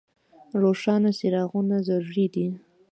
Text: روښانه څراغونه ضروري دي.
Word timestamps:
روښانه 0.61 1.11
څراغونه 1.19 1.77
ضروري 1.87 2.25
دي. 2.33 2.47